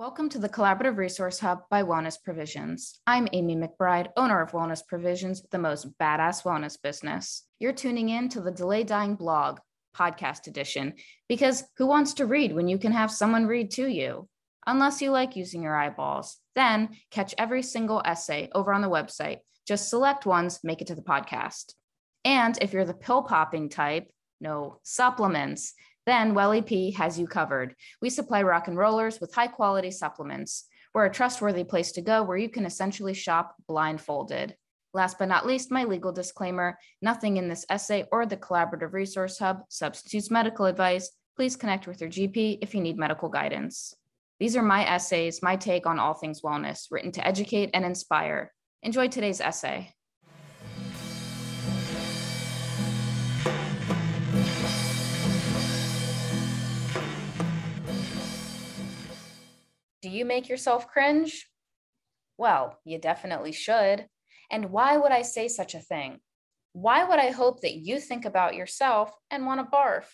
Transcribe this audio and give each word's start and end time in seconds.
Welcome 0.00 0.30
to 0.30 0.38
the 0.38 0.48
Collaborative 0.48 0.96
Resource 0.96 1.40
Hub 1.40 1.64
by 1.68 1.82
Wellness 1.82 2.16
Provisions. 2.24 2.98
I'm 3.06 3.28
Amy 3.34 3.54
McBride, 3.54 4.08
owner 4.16 4.40
of 4.40 4.52
Wellness 4.52 4.80
Provisions, 4.86 5.42
the 5.50 5.58
most 5.58 5.88
badass 5.98 6.42
wellness 6.42 6.80
business. 6.82 7.44
You're 7.58 7.74
tuning 7.74 8.08
in 8.08 8.30
to 8.30 8.40
the 8.40 8.50
Delay 8.50 8.82
Dying 8.82 9.14
blog, 9.14 9.58
podcast 9.94 10.46
edition, 10.46 10.94
because 11.28 11.64
who 11.76 11.86
wants 11.86 12.14
to 12.14 12.24
read 12.24 12.54
when 12.54 12.66
you 12.66 12.78
can 12.78 12.92
have 12.92 13.10
someone 13.10 13.46
read 13.46 13.72
to 13.72 13.86
you? 13.88 14.26
Unless 14.66 15.02
you 15.02 15.10
like 15.10 15.36
using 15.36 15.62
your 15.62 15.76
eyeballs. 15.76 16.38
Then 16.54 16.96
catch 17.10 17.34
every 17.36 17.62
single 17.62 18.00
essay 18.02 18.48
over 18.54 18.72
on 18.72 18.80
the 18.80 18.88
website. 18.88 19.40
Just 19.68 19.90
select 19.90 20.24
ones, 20.24 20.60
make 20.64 20.80
it 20.80 20.86
to 20.86 20.94
the 20.94 21.02
podcast. 21.02 21.74
And 22.24 22.56
if 22.62 22.72
you're 22.72 22.86
the 22.86 22.94
pill 22.94 23.22
popping 23.22 23.68
type, 23.68 24.10
no 24.40 24.80
supplements, 24.82 25.74
then 26.06 26.34
Welly 26.34 26.62
P 26.62 26.92
has 26.92 27.18
you 27.18 27.26
covered. 27.26 27.74
We 28.00 28.10
supply 28.10 28.42
rock 28.42 28.68
and 28.68 28.76
rollers 28.76 29.20
with 29.20 29.34
high 29.34 29.48
quality 29.48 29.90
supplements. 29.90 30.64
We're 30.94 31.06
a 31.06 31.12
trustworthy 31.12 31.64
place 31.64 31.92
to 31.92 32.02
go 32.02 32.22
where 32.22 32.36
you 32.36 32.48
can 32.48 32.66
essentially 32.66 33.14
shop 33.14 33.54
blindfolded. 33.68 34.56
Last 34.92 35.18
but 35.18 35.28
not 35.28 35.46
least, 35.46 35.70
my 35.70 35.84
legal 35.84 36.10
disclaimer 36.10 36.78
nothing 37.00 37.36
in 37.36 37.48
this 37.48 37.64
essay 37.70 38.06
or 38.10 38.26
the 38.26 38.36
Collaborative 38.36 38.92
Resource 38.92 39.38
Hub 39.38 39.62
substitutes 39.68 40.30
medical 40.30 40.66
advice. 40.66 41.10
Please 41.36 41.54
connect 41.54 41.86
with 41.86 42.00
your 42.00 42.10
GP 42.10 42.58
if 42.60 42.74
you 42.74 42.80
need 42.80 42.98
medical 42.98 43.28
guidance. 43.28 43.94
These 44.40 44.56
are 44.56 44.62
my 44.62 44.84
essays, 44.84 45.42
my 45.42 45.56
take 45.56 45.86
on 45.86 45.98
all 45.98 46.14
things 46.14 46.40
wellness, 46.40 46.86
written 46.90 47.12
to 47.12 47.26
educate 47.26 47.70
and 47.72 47.84
inspire. 47.84 48.52
Enjoy 48.82 49.06
today's 49.06 49.40
essay. 49.40 49.94
Do 60.10 60.16
you 60.16 60.24
make 60.24 60.48
yourself 60.48 60.88
cringe? 60.88 61.48
Well, 62.36 62.76
you 62.84 62.98
definitely 62.98 63.52
should. 63.52 64.06
And 64.50 64.72
why 64.72 64.96
would 64.96 65.12
I 65.12 65.22
say 65.22 65.46
such 65.46 65.76
a 65.76 65.80
thing? 65.80 66.18
Why 66.72 67.04
would 67.04 67.20
I 67.20 67.30
hope 67.30 67.60
that 67.60 67.76
you 67.76 68.00
think 68.00 68.24
about 68.24 68.56
yourself 68.56 69.12
and 69.30 69.46
want 69.46 69.60
to 69.60 69.76
barf? 69.76 70.06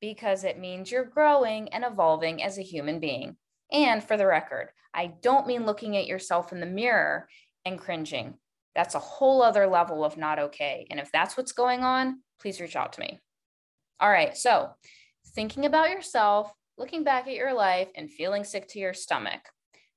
Because 0.00 0.42
it 0.42 0.58
means 0.58 0.90
you're 0.90 1.04
growing 1.04 1.72
and 1.72 1.84
evolving 1.84 2.42
as 2.42 2.58
a 2.58 2.62
human 2.62 2.98
being. 2.98 3.36
And 3.70 4.02
for 4.02 4.16
the 4.16 4.26
record, 4.26 4.70
I 4.92 5.12
don't 5.22 5.46
mean 5.46 5.64
looking 5.64 5.96
at 5.96 6.08
yourself 6.08 6.50
in 6.50 6.58
the 6.58 6.66
mirror 6.66 7.28
and 7.64 7.78
cringing. 7.78 8.34
That's 8.74 8.96
a 8.96 8.98
whole 8.98 9.42
other 9.42 9.68
level 9.68 10.04
of 10.04 10.16
not 10.16 10.40
okay. 10.40 10.88
And 10.90 10.98
if 10.98 11.12
that's 11.12 11.36
what's 11.36 11.52
going 11.52 11.84
on, 11.84 12.20
please 12.40 12.60
reach 12.60 12.74
out 12.74 12.94
to 12.94 13.00
me. 13.00 13.20
All 14.00 14.10
right, 14.10 14.36
so 14.36 14.70
thinking 15.36 15.66
about 15.66 15.90
yourself 15.90 16.52
looking 16.78 17.04
back 17.04 17.26
at 17.26 17.34
your 17.34 17.54
life 17.54 17.88
and 17.94 18.10
feeling 18.10 18.44
sick 18.44 18.68
to 18.68 18.78
your 18.78 18.94
stomach. 18.94 19.40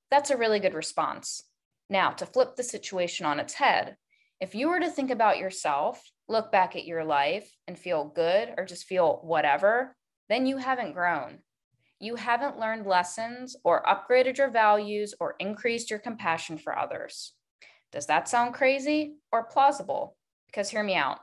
That's 0.09 0.29
a 0.29 0.37
really 0.37 0.59
good 0.59 0.73
response. 0.73 1.43
Now, 1.89 2.11
to 2.11 2.25
flip 2.25 2.55
the 2.55 2.63
situation 2.63 3.25
on 3.25 3.39
its 3.39 3.53
head, 3.53 3.97
if 4.39 4.55
you 4.55 4.69
were 4.69 4.79
to 4.79 4.89
think 4.89 5.11
about 5.11 5.37
yourself, 5.37 6.01
look 6.27 6.51
back 6.51 6.75
at 6.75 6.85
your 6.85 7.03
life, 7.03 7.51
and 7.67 7.77
feel 7.77 8.05
good 8.15 8.53
or 8.57 8.65
just 8.65 8.85
feel 8.85 9.19
whatever, 9.23 9.95
then 10.29 10.45
you 10.45 10.57
haven't 10.57 10.93
grown. 10.93 11.39
You 11.99 12.15
haven't 12.15 12.59
learned 12.59 12.85
lessons 12.85 13.57
or 13.63 13.83
upgraded 13.83 14.37
your 14.37 14.49
values 14.49 15.13
or 15.19 15.35
increased 15.39 15.89
your 15.89 15.99
compassion 15.99 16.57
for 16.57 16.77
others. 16.77 17.33
Does 17.91 18.05
that 18.05 18.29
sound 18.29 18.53
crazy 18.53 19.15
or 19.31 19.43
plausible? 19.43 20.15
Because 20.45 20.69
hear 20.69 20.83
me 20.83 20.95
out. 20.95 21.19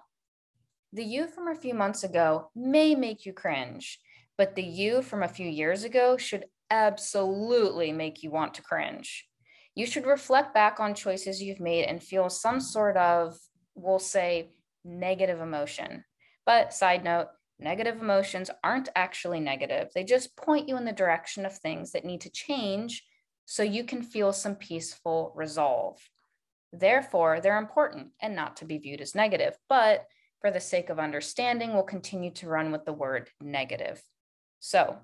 The 0.92 1.04
you 1.04 1.28
from 1.28 1.48
a 1.48 1.54
few 1.54 1.74
months 1.74 2.04
ago 2.04 2.50
may 2.54 2.94
make 2.94 3.24
you 3.24 3.32
cringe, 3.32 3.98
but 4.38 4.54
the 4.54 4.62
you 4.62 5.02
from 5.02 5.22
a 5.22 5.28
few 5.28 5.48
years 5.48 5.84
ago 5.84 6.16
should 6.16 6.44
absolutely 6.70 7.92
make 7.92 8.22
you 8.22 8.30
want 8.30 8.54
to 8.54 8.62
cringe. 8.62 9.26
You 9.74 9.86
should 9.86 10.06
reflect 10.06 10.54
back 10.54 10.80
on 10.80 10.94
choices 10.94 11.42
you've 11.42 11.60
made 11.60 11.84
and 11.84 12.02
feel 12.02 12.30
some 12.30 12.60
sort 12.60 12.96
of, 12.96 13.36
we'll 13.74 13.98
say, 13.98 14.52
negative 14.84 15.40
emotion. 15.40 16.04
But 16.44 16.72
side 16.72 17.04
note, 17.04 17.28
negative 17.58 18.00
emotions 18.00 18.50
aren't 18.64 18.88
actually 18.96 19.40
negative. 19.40 19.88
They 19.94 20.04
just 20.04 20.36
point 20.36 20.68
you 20.68 20.76
in 20.76 20.84
the 20.84 20.92
direction 20.92 21.44
of 21.44 21.56
things 21.56 21.92
that 21.92 22.04
need 22.04 22.22
to 22.22 22.30
change 22.30 23.04
so 23.44 23.62
you 23.62 23.84
can 23.84 24.02
feel 24.02 24.32
some 24.32 24.56
peaceful 24.56 25.32
resolve. 25.36 25.98
Therefore, 26.72 27.40
they're 27.40 27.58
important 27.58 28.08
and 28.20 28.34
not 28.34 28.56
to 28.56 28.64
be 28.64 28.78
viewed 28.78 29.00
as 29.00 29.14
negative. 29.14 29.56
But 29.68 30.06
for 30.40 30.50
the 30.50 30.60
sake 30.60 30.90
of 30.90 30.98
understanding, 30.98 31.72
we'll 31.72 31.84
continue 31.84 32.30
to 32.32 32.48
run 32.48 32.72
with 32.72 32.84
the 32.84 32.92
word 32.92 33.30
negative. 33.40 34.02
So, 34.60 34.98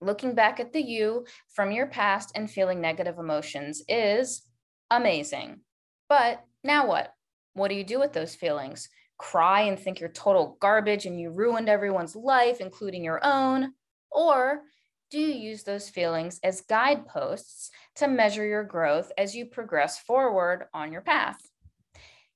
looking 0.00 0.34
back 0.34 0.60
at 0.60 0.72
the 0.72 0.82
you 0.82 1.26
from 1.54 1.72
your 1.72 1.86
past 1.86 2.32
and 2.34 2.50
feeling 2.50 2.80
negative 2.80 3.18
emotions 3.18 3.82
is 3.88 4.42
amazing. 4.90 5.60
But 6.08 6.44
now 6.64 6.86
what? 6.86 7.12
What 7.54 7.68
do 7.68 7.74
you 7.74 7.84
do 7.84 7.98
with 7.98 8.12
those 8.12 8.34
feelings? 8.34 8.88
Cry 9.18 9.62
and 9.62 9.78
think 9.78 10.00
you're 10.00 10.10
total 10.10 10.56
garbage 10.60 11.06
and 11.06 11.20
you 11.20 11.30
ruined 11.30 11.68
everyone's 11.68 12.14
life, 12.14 12.60
including 12.60 13.04
your 13.04 13.24
own? 13.24 13.72
Or 14.10 14.62
do 15.10 15.18
you 15.18 15.34
use 15.34 15.64
those 15.64 15.88
feelings 15.88 16.38
as 16.44 16.60
guideposts 16.60 17.70
to 17.96 18.06
measure 18.06 18.44
your 18.44 18.64
growth 18.64 19.10
as 19.16 19.34
you 19.34 19.46
progress 19.46 19.98
forward 19.98 20.66
on 20.72 20.92
your 20.92 21.00
path? 21.00 21.38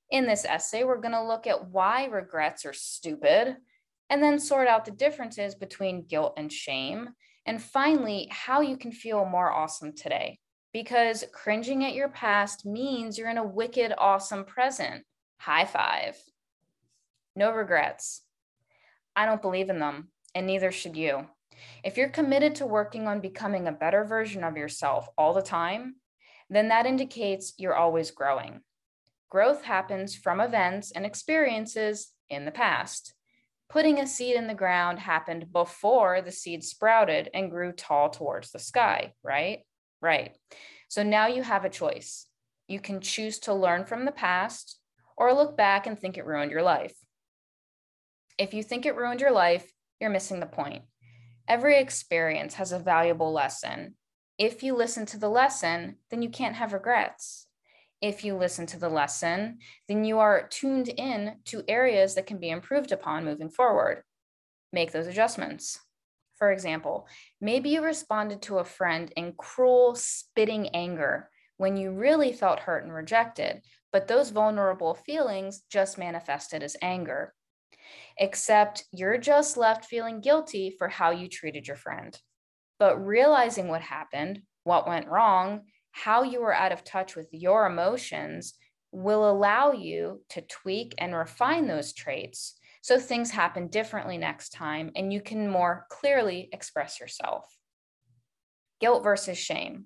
In 0.09 0.25
this 0.25 0.45
essay, 0.45 0.83
we're 0.83 1.01
going 1.01 1.13
to 1.13 1.23
look 1.23 1.47
at 1.47 1.69
why 1.69 2.05
regrets 2.05 2.65
are 2.65 2.73
stupid, 2.73 3.55
and 4.09 4.21
then 4.21 4.39
sort 4.39 4.67
out 4.67 4.85
the 4.85 4.91
differences 4.91 5.55
between 5.55 6.05
guilt 6.05 6.33
and 6.37 6.51
shame. 6.51 7.09
And 7.45 7.61
finally, 7.61 8.27
how 8.31 8.61
you 8.61 8.77
can 8.77 8.91
feel 8.91 9.25
more 9.25 9.51
awesome 9.51 9.93
today. 9.93 10.39
Because 10.71 11.23
cringing 11.33 11.83
at 11.85 11.93
your 11.93 12.09
past 12.09 12.65
means 12.65 13.17
you're 13.17 13.29
in 13.29 13.37
a 13.37 13.45
wicked, 13.45 13.93
awesome 13.97 14.45
present. 14.45 15.03
High 15.37 15.65
five. 15.65 16.15
No 17.35 17.51
regrets. 17.51 18.21
I 19.15 19.25
don't 19.25 19.41
believe 19.41 19.69
in 19.69 19.79
them, 19.79 20.09
and 20.33 20.47
neither 20.47 20.71
should 20.71 20.95
you. 20.95 21.27
If 21.83 21.97
you're 21.97 22.09
committed 22.09 22.55
to 22.55 22.65
working 22.65 23.07
on 23.07 23.19
becoming 23.19 23.67
a 23.67 23.71
better 23.71 24.03
version 24.03 24.43
of 24.43 24.57
yourself 24.57 25.07
all 25.17 25.33
the 25.33 25.41
time, 25.41 25.95
then 26.49 26.69
that 26.69 26.85
indicates 26.85 27.53
you're 27.57 27.75
always 27.75 28.11
growing. 28.11 28.61
Growth 29.29 29.63
happens 29.63 30.15
from 30.15 30.39
events 30.39 30.91
and 30.91 31.05
experiences 31.05 32.11
in 32.29 32.45
the 32.45 32.51
past 32.51 33.13
putting 33.73 33.99
a 33.99 34.05
seed 34.05 34.35
in 34.35 34.45
the 34.45 34.53
ground 34.53 34.99
happened 34.99 35.51
before 35.51 36.21
the 36.21 36.31
seed 36.31 36.63
sprouted 36.63 37.27
and 37.33 37.49
grew 37.49 37.71
tall 37.71 38.07
towards 38.07 38.51
the 38.51 38.59
sky, 38.59 39.11
right? 39.23 39.61
Right. 39.99 40.37
So 40.89 41.01
now 41.01 41.25
you 41.25 41.41
have 41.41 41.65
a 41.65 41.71
choice. 41.71 42.27
You 42.67 42.79
can 42.79 43.01
choose 43.01 43.39
to 43.39 43.53
learn 43.53 43.85
from 43.85 44.05
the 44.05 44.11
past 44.11 44.77
or 45.17 45.33
look 45.33 45.57
back 45.57 45.87
and 45.87 45.97
think 45.97 46.19
it 46.19 46.25
ruined 46.25 46.51
your 46.51 46.61
life. 46.61 46.93
If 48.37 48.53
you 48.53 48.61
think 48.61 48.85
it 48.85 48.95
ruined 48.95 49.21
your 49.21 49.31
life, 49.31 49.67
you're 49.99 50.11
missing 50.11 50.39
the 50.39 50.45
point. 50.45 50.83
Every 51.47 51.79
experience 51.79 52.53
has 52.53 52.73
a 52.73 52.79
valuable 52.79 53.33
lesson. 53.33 53.95
If 54.37 54.61
you 54.61 54.75
listen 54.75 55.07
to 55.07 55.17
the 55.17 55.29
lesson, 55.29 55.95
then 56.11 56.21
you 56.21 56.29
can't 56.29 56.57
have 56.57 56.73
regrets 56.73 57.47
if 58.03 58.25
you 58.25 58.35
listen 58.35 58.65
to 58.65 58.77
the 58.77 58.89
lesson, 58.89 59.59
then 59.87 60.03
you 60.03 60.19
are 60.19 60.49
tuned 60.49 60.89
in 60.89 61.35
to 61.45 61.63
areas 61.69 62.15
that 62.15 62.27
can 62.27 62.37
be 62.37 62.49
improved 62.49 62.91
upon 62.91 63.23
moving 63.23 63.49
forward. 63.49 64.03
Make 64.73 64.91
those 64.91 65.07
adjustments. 65.07 65.79
For 66.35 66.51
example, 66.51 67.07
maybe 67.39 67.69
you 67.69 67.81
responded 67.81 68.41
to 68.41 68.57
a 68.57 68.65
friend 68.65 69.09
in 69.15 69.31
cruel, 69.37 69.95
spitting 69.95 70.67
anger 70.75 71.29
when 71.55 71.77
you 71.77 71.93
really 71.93 72.33
felt 72.33 72.59
hurt 72.59 72.83
and 72.83 72.93
rejected, 72.93 73.61
but 73.93 74.09
those 74.09 74.31
vulnerable 74.31 74.95
feelings 74.95 75.61
just 75.71 75.97
manifested 75.97 76.61
as 76.61 76.75
anger. 76.81 77.33
Except 78.17 78.83
you're 78.91 79.17
just 79.17 79.55
left 79.55 79.85
feeling 79.85 80.19
guilty 80.19 80.75
for 80.77 80.89
how 80.89 81.11
you 81.11 81.29
treated 81.29 81.67
your 81.69 81.77
friend. 81.77 82.19
But 82.79 82.97
realizing 82.97 83.69
what 83.69 83.81
happened, 83.81 84.41
what 84.65 84.89
went 84.89 85.07
wrong, 85.07 85.61
how 85.93 86.23
you 86.23 86.41
are 86.41 86.53
out 86.53 86.71
of 86.71 86.83
touch 86.83 87.15
with 87.15 87.27
your 87.31 87.65
emotions 87.65 88.55
will 88.91 89.29
allow 89.29 89.71
you 89.71 90.21
to 90.29 90.41
tweak 90.41 90.93
and 90.97 91.15
refine 91.15 91.67
those 91.67 91.93
traits 91.93 92.55
so 92.81 92.99
things 92.99 93.31
happen 93.31 93.67
differently 93.67 94.17
next 94.17 94.49
time 94.49 94.91
and 94.95 95.13
you 95.13 95.21
can 95.21 95.47
more 95.47 95.85
clearly 95.89 96.49
express 96.51 96.99
yourself. 96.99 97.45
Guilt 98.81 99.03
versus 99.03 99.37
shame. 99.37 99.85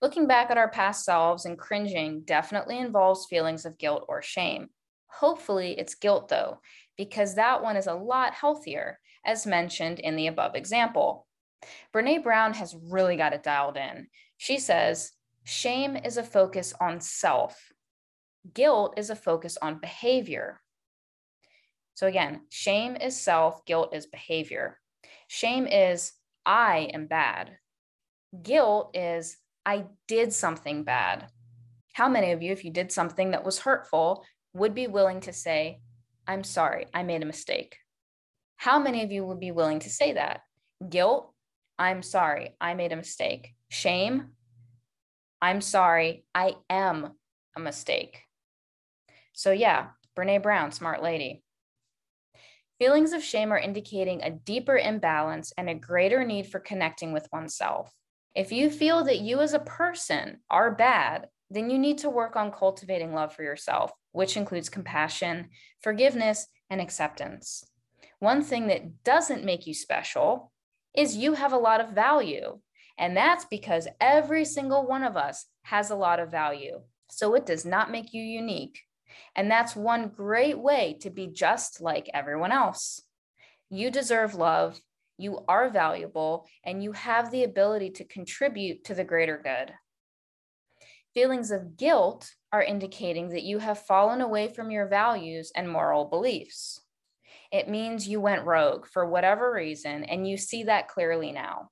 Looking 0.00 0.26
back 0.26 0.50
at 0.50 0.58
our 0.58 0.70
past 0.70 1.04
selves 1.04 1.44
and 1.44 1.58
cringing 1.58 2.22
definitely 2.24 2.78
involves 2.78 3.26
feelings 3.26 3.64
of 3.64 3.78
guilt 3.78 4.04
or 4.08 4.22
shame. 4.22 4.68
Hopefully, 5.06 5.78
it's 5.78 5.94
guilt 5.94 6.28
though, 6.28 6.58
because 6.96 7.34
that 7.34 7.62
one 7.62 7.76
is 7.76 7.86
a 7.86 7.94
lot 7.94 8.34
healthier, 8.34 8.98
as 9.24 9.46
mentioned 9.46 10.00
in 10.00 10.16
the 10.16 10.26
above 10.26 10.56
example. 10.56 11.26
Brene 11.94 12.24
Brown 12.24 12.54
has 12.54 12.74
really 12.74 13.16
got 13.16 13.34
it 13.34 13.42
dialed 13.42 13.76
in. 13.76 14.08
She 14.42 14.58
says, 14.58 15.12
shame 15.44 15.96
is 15.96 16.16
a 16.16 16.24
focus 16.24 16.74
on 16.80 17.00
self, 17.00 17.70
guilt 18.52 18.94
is 18.96 19.08
a 19.08 19.14
focus 19.14 19.56
on 19.62 19.78
behavior. 19.78 20.60
So 21.94 22.08
again, 22.08 22.40
shame 22.50 22.96
is 22.96 23.16
self, 23.16 23.64
guilt 23.66 23.94
is 23.94 24.06
behavior. 24.06 24.80
Shame 25.28 25.68
is, 25.68 26.14
I 26.44 26.90
am 26.92 27.06
bad. 27.06 27.56
Guilt 28.42 28.96
is, 28.96 29.36
I 29.64 29.84
did 30.08 30.32
something 30.32 30.82
bad. 30.82 31.28
How 31.92 32.08
many 32.08 32.32
of 32.32 32.42
you, 32.42 32.50
if 32.50 32.64
you 32.64 32.72
did 32.72 32.90
something 32.90 33.30
that 33.30 33.44
was 33.44 33.60
hurtful, 33.60 34.24
would 34.54 34.74
be 34.74 34.88
willing 34.88 35.20
to 35.20 35.32
say, 35.32 35.78
I'm 36.26 36.42
sorry, 36.42 36.86
I 36.92 37.04
made 37.04 37.22
a 37.22 37.26
mistake? 37.26 37.76
How 38.56 38.80
many 38.80 39.04
of 39.04 39.12
you 39.12 39.24
would 39.24 39.38
be 39.38 39.52
willing 39.52 39.78
to 39.78 39.88
say 39.88 40.14
that? 40.14 40.40
Guilt, 40.90 41.32
I'm 41.78 42.02
sorry, 42.02 42.56
I 42.60 42.74
made 42.74 42.90
a 42.90 42.96
mistake. 42.96 43.54
Shame, 43.72 44.32
I'm 45.40 45.62
sorry, 45.62 46.26
I 46.34 46.56
am 46.68 47.14
a 47.56 47.60
mistake. 47.60 48.20
So, 49.32 49.50
yeah, 49.50 49.86
Brene 50.14 50.42
Brown, 50.42 50.72
smart 50.72 51.02
lady. 51.02 51.42
Feelings 52.78 53.14
of 53.14 53.24
shame 53.24 53.50
are 53.50 53.58
indicating 53.58 54.20
a 54.20 54.30
deeper 54.30 54.76
imbalance 54.76 55.54
and 55.56 55.70
a 55.70 55.74
greater 55.74 56.22
need 56.22 56.48
for 56.48 56.60
connecting 56.60 57.14
with 57.14 57.26
oneself. 57.32 57.90
If 58.34 58.52
you 58.52 58.68
feel 58.68 59.04
that 59.04 59.20
you 59.20 59.40
as 59.40 59.54
a 59.54 59.58
person 59.58 60.40
are 60.50 60.74
bad, 60.74 61.28
then 61.48 61.70
you 61.70 61.78
need 61.78 61.96
to 61.98 62.10
work 62.10 62.36
on 62.36 62.52
cultivating 62.52 63.14
love 63.14 63.34
for 63.34 63.42
yourself, 63.42 63.90
which 64.10 64.36
includes 64.36 64.68
compassion, 64.68 65.48
forgiveness, 65.82 66.46
and 66.68 66.78
acceptance. 66.78 67.64
One 68.18 68.42
thing 68.42 68.66
that 68.66 69.02
doesn't 69.02 69.46
make 69.46 69.66
you 69.66 69.72
special 69.72 70.52
is 70.94 71.16
you 71.16 71.32
have 71.32 71.54
a 71.54 71.58
lot 71.58 71.80
of 71.80 71.94
value. 71.94 72.58
And 72.98 73.16
that's 73.16 73.44
because 73.46 73.88
every 74.00 74.44
single 74.44 74.86
one 74.86 75.02
of 75.02 75.16
us 75.16 75.46
has 75.62 75.90
a 75.90 75.96
lot 75.96 76.20
of 76.20 76.30
value. 76.30 76.80
So 77.10 77.34
it 77.34 77.46
does 77.46 77.64
not 77.64 77.90
make 77.90 78.12
you 78.12 78.22
unique. 78.22 78.80
And 79.36 79.50
that's 79.50 79.76
one 79.76 80.08
great 80.08 80.58
way 80.58 80.96
to 81.00 81.10
be 81.10 81.26
just 81.26 81.80
like 81.80 82.10
everyone 82.14 82.52
else. 82.52 83.02
You 83.70 83.90
deserve 83.90 84.34
love, 84.34 84.80
you 85.18 85.44
are 85.48 85.70
valuable, 85.70 86.46
and 86.64 86.82
you 86.82 86.92
have 86.92 87.30
the 87.30 87.44
ability 87.44 87.90
to 87.90 88.04
contribute 88.04 88.84
to 88.84 88.94
the 88.94 89.04
greater 89.04 89.40
good. 89.42 89.72
Feelings 91.14 91.50
of 91.50 91.76
guilt 91.76 92.30
are 92.52 92.62
indicating 92.62 93.28
that 93.30 93.42
you 93.42 93.58
have 93.58 93.86
fallen 93.86 94.20
away 94.20 94.48
from 94.48 94.70
your 94.70 94.86
values 94.88 95.52
and 95.54 95.70
moral 95.70 96.06
beliefs. 96.06 96.80
It 97.50 97.68
means 97.68 98.08
you 98.08 98.20
went 98.20 98.46
rogue 98.46 98.86
for 98.86 99.06
whatever 99.06 99.52
reason, 99.52 100.04
and 100.04 100.26
you 100.26 100.38
see 100.38 100.64
that 100.64 100.88
clearly 100.88 101.32
now. 101.32 101.70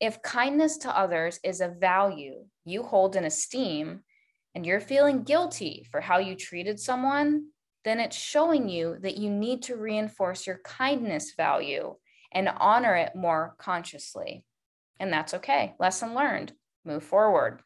If 0.00 0.22
kindness 0.22 0.78
to 0.78 0.96
others 0.96 1.38
is 1.44 1.60
a 1.60 1.68
value 1.68 2.46
you 2.64 2.82
hold 2.82 3.16
in 3.16 3.24
esteem, 3.24 4.02
and 4.54 4.66
you're 4.66 4.80
feeling 4.80 5.22
guilty 5.22 5.86
for 5.90 6.00
how 6.00 6.18
you 6.18 6.34
treated 6.34 6.80
someone, 6.80 7.46
then 7.84 8.00
it's 8.00 8.16
showing 8.16 8.68
you 8.68 8.96
that 9.00 9.16
you 9.16 9.30
need 9.30 9.62
to 9.62 9.76
reinforce 9.76 10.46
your 10.46 10.60
kindness 10.64 11.34
value 11.36 11.94
and 12.32 12.48
honor 12.58 12.96
it 12.96 13.14
more 13.14 13.54
consciously. 13.58 14.44
And 14.98 15.12
that's 15.12 15.34
okay. 15.34 15.74
Lesson 15.78 16.14
learned. 16.14 16.52
Move 16.84 17.04
forward. 17.04 17.62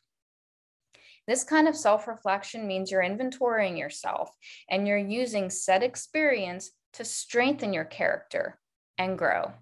This 1.26 1.42
kind 1.42 1.68
of 1.68 1.76
self 1.76 2.06
reflection 2.06 2.66
means 2.66 2.90
you're 2.90 3.02
inventorying 3.02 3.78
yourself 3.78 4.30
and 4.68 4.86
you're 4.86 4.98
using 4.98 5.50
said 5.50 5.82
experience 5.82 6.70
to 6.94 7.04
strengthen 7.04 7.72
your 7.72 7.84
character 7.84 8.58
and 8.98 9.18
grow. 9.18 9.52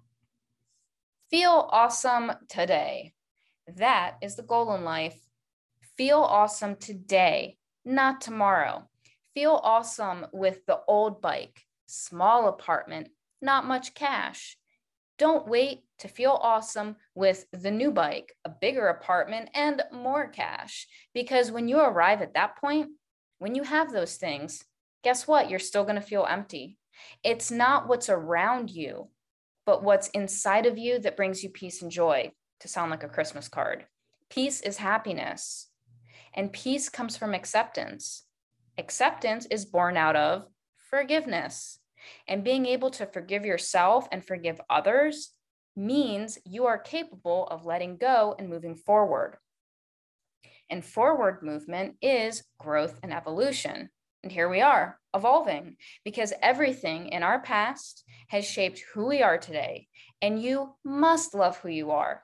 Feel 1.33 1.67
awesome 1.71 2.31
today. 2.47 3.13
That 3.77 4.17
is 4.21 4.35
the 4.35 4.43
goal 4.43 4.75
in 4.75 4.83
life 4.83 5.19
Feel 5.97 6.19
awesome 6.19 6.75
today, 6.75 7.57
not 7.83 8.21
tomorrow. 8.21 8.87
Feel 9.33 9.59
awesome 9.63 10.27
with 10.31 10.63
the 10.67 10.81
old 10.87 11.23
bike, 11.23 11.63
small 11.87 12.49
apartment, 12.49 13.09
not 13.41 13.65
much 13.65 13.95
cash. 13.95 14.57
Don't 15.17 15.47
wait 15.47 15.85
to 15.97 16.07
feel 16.07 16.39
awesome 16.39 16.97
with 17.15 17.47
the 17.51 17.71
new 17.71 17.89
bike, 17.89 18.35
a 18.45 18.49
bigger 18.49 18.89
apartment, 18.89 19.49
and 19.55 19.81
more 19.91 20.27
cash. 20.27 20.85
Because 21.15 21.51
when 21.51 21.67
you 21.67 21.79
arrive 21.79 22.21
at 22.21 22.35
that 22.35 22.57
point, 22.57 22.89
when 23.39 23.55
you 23.55 23.63
have 23.63 23.91
those 23.91 24.17
things, 24.17 24.63
guess 25.03 25.27
what? 25.27 25.49
You're 25.49 25.57
still 25.57 25.83
going 25.83 25.95
to 25.95 26.01
feel 26.01 26.27
empty. 26.29 26.77
It's 27.23 27.49
not 27.49 27.87
what's 27.87 28.09
around 28.09 28.69
you, 28.69 29.09
but 29.65 29.83
what's 29.83 30.09
inside 30.09 30.65
of 30.65 30.77
you 30.77 30.99
that 30.99 31.17
brings 31.17 31.43
you 31.43 31.49
peace 31.49 31.81
and 31.81 31.91
joy, 31.91 32.31
to 32.59 32.67
sound 32.67 32.91
like 32.91 33.03
a 33.03 33.09
Christmas 33.09 33.47
card. 33.47 33.85
Peace 34.29 34.61
is 34.61 34.77
happiness. 34.77 35.69
And 36.33 36.51
peace 36.51 36.89
comes 36.89 37.15
from 37.17 37.33
acceptance. 37.33 38.23
Acceptance 38.77 39.45
is 39.51 39.65
born 39.65 39.97
out 39.97 40.15
of 40.15 40.47
forgiveness. 40.89 41.79
And 42.27 42.43
being 42.43 42.65
able 42.65 42.89
to 42.91 43.05
forgive 43.05 43.45
yourself 43.45 44.07
and 44.11 44.25
forgive 44.25 44.59
others 44.69 45.31
means 45.75 46.37
you 46.45 46.65
are 46.65 46.77
capable 46.77 47.47
of 47.47 47.65
letting 47.65 47.97
go 47.97 48.35
and 48.37 48.49
moving 48.49 48.75
forward. 48.75 49.37
And 50.69 50.83
forward 50.83 51.43
movement 51.43 51.95
is 52.01 52.43
growth 52.59 52.99
and 53.03 53.13
evolution. 53.13 53.89
And 54.23 54.31
here 54.31 54.49
we 54.49 54.61
are, 54.61 54.97
evolving, 55.13 55.75
because 56.05 56.33
everything 56.41 57.09
in 57.09 57.23
our 57.23 57.39
past 57.39 58.03
has 58.29 58.45
shaped 58.45 58.81
who 58.93 59.07
we 59.07 59.21
are 59.21 59.37
today. 59.37 59.87
And 60.21 60.41
you 60.41 60.75
must 60.83 61.35
love 61.35 61.57
who 61.57 61.69
you 61.69 61.91
are 61.91 62.23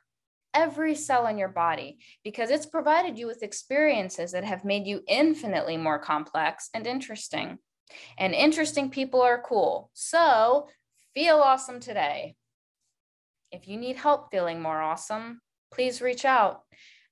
every 0.54 0.96
cell 0.96 1.28
in 1.28 1.38
your 1.38 1.50
body 1.50 2.00
because 2.24 2.50
it's 2.50 2.66
provided 2.66 3.18
you 3.18 3.28
with 3.28 3.44
experiences 3.44 4.32
that 4.32 4.44
have 4.44 4.66
made 4.66 4.88
you 4.88 5.02
infinitely 5.08 5.78
more 5.78 6.00
complex 6.00 6.70
and 6.74 6.88
interesting. 6.88 7.60
And 8.18 8.34
interesting 8.34 8.90
people 8.90 9.22
are 9.22 9.42
cool. 9.42 9.90
So 9.94 10.68
feel 11.14 11.38
awesome 11.38 11.80
today. 11.80 12.36
If 13.52 13.68
you 13.68 13.78
need 13.78 13.96
help 13.96 14.32
feeling 14.32 14.62
more 14.62 14.82
awesome, 14.82 15.42
please 15.72 16.02
reach 16.02 16.26
out. 16.26 16.62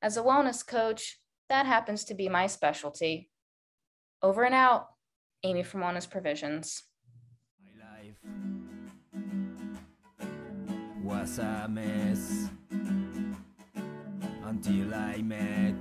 As 0.02 0.18
a 0.18 0.22
wellness 0.22 0.66
coach, 0.66 1.20
that 1.50 1.66
happens 1.66 2.04
to 2.06 2.14
be 2.14 2.30
my 2.30 2.48
specialty. 2.48 3.30
Over 4.24 4.44
and 4.46 4.56
out, 4.56 4.88
Amy 5.44 5.62
from 5.62 5.82
Wellness 5.82 6.10
Provisions. 6.10 6.84
My 7.64 7.86
life 7.86 8.16
was 11.04 11.38
a 11.38 11.68
mess 11.70 12.50
until 14.44 14.96
I 14.96 15.22
met 15.22 15.76